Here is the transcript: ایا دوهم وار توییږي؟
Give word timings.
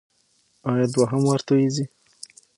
ایا 0.71 0.85
دوهم 0.93 1.21
وار 1.25 1.41
توییږي؟ 1.47 1.85